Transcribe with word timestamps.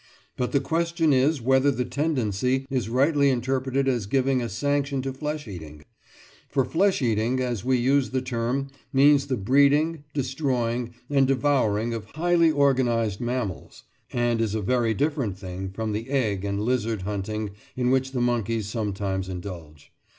But 0.35 0.51
the 0.51 0.59
question 0.59 1.13
is 1.13 1.43
whether 1.43 1.69
the 1.69 1.85
tendency 1.85 2.65
is 2.71 2.89
rightly 2.89 3.29
interpreted 3.29 3.87
as 3.87 4.07
giving 4.07 4.41
a 4.41 4.49
sanction 4.49 5.03
to 5.03 5.13
flesh 5.13 5.47
eating. 5.47 5.83
For 6.49 6.65
flesh 6.65 7.03
eating, 7.03 7.39
as 7.39 7.63
we 7.63 7.77
use 7.77 8.09
the 8.09 8.19
term, 8.23 8.71
means 8.91 9.27
the 9.27 9.37
breeding, 9.37 10.03
destroying, 10.15 10.95
and 11.07 11.27
devouring 11.27 11.93
of 11.93 12.05
highly 12.15 12.51
organised 12.51 13.21
mammals, 13.21 13.83
and 14.11 14.41
is 14.41 14.55
a 14.55 14.61
very 14.63 14.95
different 14.95 15.37
thing 15.37 15.69
from 15.69 15.91
the 15.91 16.09
egg 16.09 16.43
and 16.45 16.63
lizard 16.63 17.03
hunting 17.03 17.51
in 17.75 17.91
which 17.91 18.11
the 18.11 18.21
monkeys 18.21 18.65
sometimes 18.67 19.29
indulge. 19.29 19.93